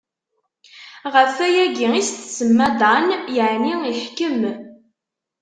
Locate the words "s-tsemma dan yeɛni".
2.09-3.75